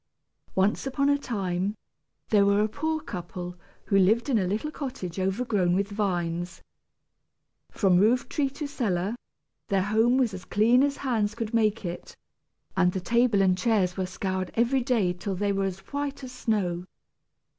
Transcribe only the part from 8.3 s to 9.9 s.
to cellar, their